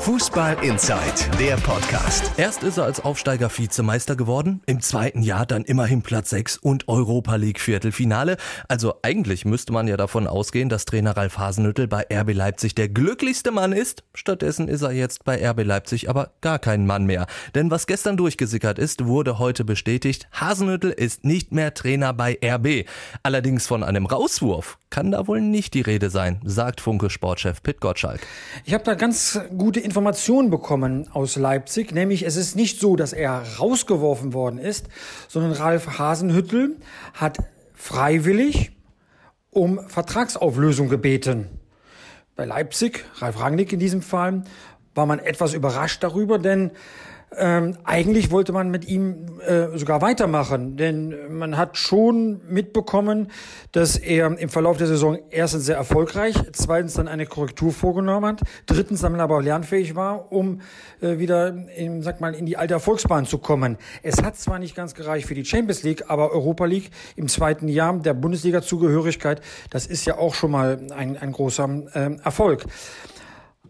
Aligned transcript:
Fußball 0.00 0.56
Inside, 0.62 1.00
der 1.40 1.56
Podcast. 1.56 2.30
Erst 2.36 2.62
ist 2.62 2.78
er 2.78 2.84
als 2.84 3.00
Aufsteiger 3.00 3.50
Vizemeister 3.50 4.14
geworden, 4.14 4.62
im 4.66 4.80
zweiten 4.80 5.22
Jahr 5.22 5.44
dann 5.44 5.64
immerhin 5.64 6.02
Platz 6.02 6.30
6 6.30 6.56
und 6.58 6.86
Europa 6.86 7.34
League 7.34 7.60
Viertelfinale. 7.60 8.36
Also 8.68 8.94
eigentlich 9.02 9.44
müsste 9.44 9.72
man 9.72 9.88
ja 9.88 9.96
davon 9.96 10.28
ausgehen, 10.28 10.68
dass 10.68 10.84
Trainer 10.84 11.16
Ralf 11.16 11.38
Hasenhüttel 11.38 11.88
bei 11.88 12.06
RB 12.12 12.32
Leipzig 12.32 12.76
der 12.76 12.88
glücklichste 12.88 13.50
Mann 13.50 13.72
ist. 13.72 14.04
Stattdessen 14.14 14.68
ist 14.68 14.82
er 14.82 14.92
jetzt 14.92 15.24
bei 15.24 15.44
RB 15.44 15.64
Leipzig 15.64 16.08
aber 16.08 16.30
gar 16.42 16.60
kein 16.60 16.86
Mann 16.86 17.04
mehr. 17.04 17.26
Denn 17.56 17.72
was 17.72 17.88
gestern 17.88 18.16
durchgesickert 18.16 18.78
ist, 18.78 19.06
wurde 19.06 19.40
heute 19.40 19.64
bestätigt. 19.64 20.28
Hasenhüttel 20.32 20.92
ist 20.92 21.24
nicht 21.24 21.50
mehr 21.50 21.74
Trainer 21.74 22.14
bei 22.14 22.38
RB. 22.42 22.88
Allerdings 23.24 23.66
von 23.66 23.82
einem 23.82 24.06
Rauswurf 24.06 24.78
kann 24.90 25.10
da 25.10 25.26
wohl 25.26 25.40
nicht 25.40 25.74
die 25.74 25.80
Rede 25.80 26.08
sein, 26.08 26.40
sagt 26.44 26.80
Funke 26.80 27.10
Sportchef 27.10 27.62
Pit 27.62 27.80
Gottschalk. 27.80 28.20
Ich 28.64 28.72
habe 28.72 28.84
da 28.84 28.94
ganz 28.94 29.38
gute 29.56 29.80
Informationen 29.88 30.50
bekommen 30.50 31.08
aus 31.14 31.36
Leipzig, 31.36 31.94
nämlich 31.94 32.22
es 32.26 32.36
ist 32.36 32.56
nicht 32.56 32.78
so, 32.78 32.94
dass 32.94 33.14
er 33.14 33.42
rausgeworfen 33.58 34.34
worden 34.34 34.58
ist, 34.58 34.86
sondern 35.28 35.52
Ralf 35.52 35.98
Hasenhüttel 35.98 36.76
hat 37.14 37.38
freiwillig 37.72 38.72
um 39.48 39.80
Vertragsauflösung 39.88 40.90
gebeten. 40.90 41.46
Bei 42.36 42.44
Leipzig, 42.44 43.06
Ralf 43.14 43.40
Rangnick 43.40 43.72
in 43.72 43.80
diesem 43.80 44.02
Fall, 44.02 44.44
war 44.98 45.06
man 45.06 45.20
etwas 45.20 45.54
überrascht 45.54 46.02
darüber, 46.02 46.38
denn 46.38 46.72
ähm, 47.36 47.76
eigentlich 47.84 48.30
wollte 48.30 48.52
man 48.52 48.70
mit 48.70 48.88
ihm 48.88 49.40
äh, 49.46 49.76
sogar 49.76 50.00
weitermachen, 50.00 50.76
denn 50.76 51.14
man 51.30 51.56
hat 51.56 51.76
schon 51.76 52.40
mitbekommen, 52.48 53.30
dass 53.72 53.96
er 53.96 54.38
im 54.38 54.48
Verlauf 54.48 54.78
der 54.78 54.86
Saison 54.86 55.18
erstens 55.30 55.66
sehr 55.66 55.76
erfolgreich, 55.76 56.34
zweitens 56.52 56.94
dann 56.94 57.06
eine 57.06 57.26
Korrektur 57.26 57.70
vorgenommen 57.70 58.26
hat, 58.26 58.40
drittens 58.66 59.02
dann 59.02 59.20
aber 59.20 59.36
auch 59.36 59.42
lernfähig 59.42 59.94
war, 59.94 60.32
um 60.32 60.62
äh, 61.00 61.18
wieder 61.18 61.54
in, 61.76 62.02
sag 62.02 62.20
mal, 62.20 62.34
in 62.34 62.46
die 62.46 62.56
alte 62.56 62.74
Erfolgsbahn 62.74 63.26
zu 63.26 63.38
kommen. 63.38 63.76
Es 64.02 64.22
hat 64.22 64.36
zwar 64.36 64.58
nicht 64.58 64.74
ganz 64.74 64.94
gereicht 64.94 65.28
für 65.28 65.34
die 65.34 65.44
Champions 65.44 65.82
League, 65.82 66.04
aber 66.08 66.32
Europa 66.32 66.64
League 66.64 66.90
im 67.14 67.28
zweiten 67.28 67.68
Jahr 67.68 67.96
der 67.98 68.14
Bundesliga-Zugehörigkeit, 68.14 69.42
das 69.70 69.86
ist 69.86 70.06
ja 70.06 70.16
auch 70.16 70.34
schon 70.34 70.50
mal 70.50 70.80
ein, 70.96 71.16
ein 71.18 71.32
großer 71.32 71.68
äh, 71.92 72.16
Erfolg. 72.24 72.64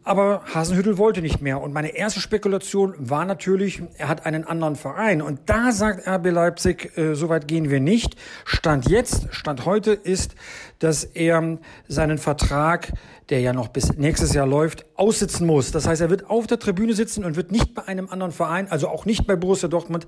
Aber 0.08 0.40
Hasenhüttel 0.54 0.96
wollte 0.96 1.20
nicht 1.20 1.42
mehr. 1.42 1.60
Und 1.60 1.74
meine 1.74 1.94
erste 1.94 2.20
Spekulation 2.20 2.94
war 2.96 3.26
natürlich, 3.26 3.82
er 3.98 4.08
hat 4.08 4.24
einen 4.24 4.44
anderen 4.44 4.74
Verein. 4.74 5.20
Und 5.20 5.40
da 5.44 5.70
sagt 5.70 6.08
RB 6.08 6.30
Leipzig, 6.30 6.96
äh, 6.96 7.12
so 7.14 7.28
weit 7.28 7.46
gehen 7.46 7.68
wir 7.68 7.78
nicht. 7.78 8.16
Stand 8.46 8.88
jetzt, 8.88 9.28
Stand 9.32 9.66
heute 9.66 9.92
ist, 9.92 10.34
dass 10.78 11.04
er 11.04 11.58
seinen 11.88 12.16
Vertrag, 12.16 12.90
der 13.28 13.40
ja 13.40 13.52
noch 13.52 13.68
bis 13.68 13.98
nächstes 13.98 14.32
Jahr 14.32 14.46
läuft, 14.46 14.86
aussitzen 14.96 15.46
muss. 15.46 15.72
Das 15.72 15.86
heißt, 15.86 16.00
er 16.00 16.08
wird 16.08 16.30
auf 16.30 16.46
der 16.46 16.58
Tribüne 16.58 16.94
sitzen 16.94 17.22
und 17.24 17.36
wird 17.36 17.52
nicht 17.52 17.74
bei 17.74 17.86
einem 17.86 18.08
anderen 18.08 18.32
Verein, 18.32 18.70
also 18.70 18.88
auch 18.88 19.04
nicht 19.04 19.26
bei 19.26 19.36
Borussia 19.36 19.68
Dortmund, 19.68 20.06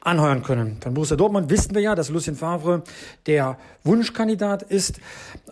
anheuern 0.00 0.42
können. 0.42 0.78
Von 0.80 0.94
Borussia 0.94 1.16
Dortmund 1.18 1.50
wissen 1.50 1.74
wir 1.74 1.82
ja, 1.82 1.94
dass 1.94 2.08
Lucien 2.08 2.36
Favre 2.36 2.84
der 3.26 3.58
Wunschkandidat 3.84 4.62
ist. 4.62 5.00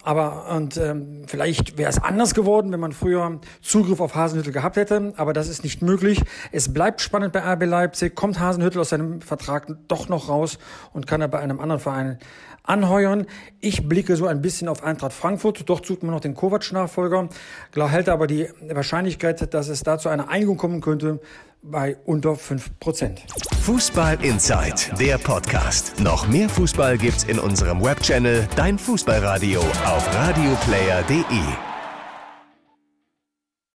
Aber 0.02 0.48
und 0.56 0.78
ähm, 0.78 1.24
vielleicht 1.26 1.76
wäre 1.76 1.90
es 1.90 2.02
anders 2.02 2.32
geworden, 2.32 2.72
wenn 2.72 2.80
man 2.80 2.92
früher 2.92 3.40
Zugriff 3.60 3.89
auf 3.98 4.14
Hasenhüttel 4.14 4.52
gehabt 4.52 4.76
hätte. 4.76 5.12
Aber 5.16 5.32
das 5.32 5.48
ist 5.48 5.64
nicht 5.64 5.82
möglich. 5.82 6.22
Es 6.52 6.72
bleibt 6.72 7.00
spannend 7.00 7.32
bei 7.32 7.40
RB 7.40 7.64
Leipzig. 7.64 8.14
Kommt 8.14 8.38
Hasenhüttel 8.38 8.80
aus 8.80 8.90
seinem 8.90 9.20
Vertrag 9.22 9.66
doch 9.88 10.08
noch 10.08 10.28
raus 10.28 10.58
und 10.92 11.08
kann 11.08 11.20
er 11.20 11.28
bei 11.28 11.40
einem 11.40 11.58
anderen 11.58 11.80
Verein 11.80 12.18
anheuern. 12.62 13.26
Ich 13.60 13.88
blicke 13.88 14.16
so 14.16 14.26
ein 14.26 14.42
bisschen 14.42 14.68
auf 14.68 14.84
Eintracht 14.84 15.12
Frankfurt. 15.12 15.68
Doch 15.68 15.84
sucht 15.84 16.02
man 16.02 16.12
noch 16.12 16.20
den 16.20 16.34
Kovac-Nachfolger. 16.34 17.28
Klar 17.72 17.88
hält 17.88 18.08
aber 18.08 18.26
die 18.26 18.48
Wahrscheinlichkeit, 18.68 19.52
dass 19.52 19.68
es 19.68 19.82
da 19.82 19.98
zu 19.98 20.08
einer 20.08 20.28
Einigung 20.28 20.56
kommen 20.56 20.80
könnte, 20.80 21.20
bei 21.62 21.96
unter 22.06 22.30
5%. 22.30 23.18
Fußball 23.62 24.18
Inside, 24.24 24.96
der 24.98 25.18
Podcast. 25.18 26.00
Noch 26.00 26.26
mehr 26.28 26.48
Fußball 26.48 26.96
gibt's 26.96 27.24
in 27.24 27.38
unserem 27.38 27.82
Webchannel 27.82 28.48
Dein 28.56 28.78
Fußballradio 28.78 29.60
auf 29.60 30.14
radioplayer.de. 30.14 31.69